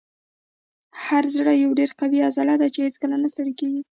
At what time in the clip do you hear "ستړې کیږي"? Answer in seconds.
3.33-3.81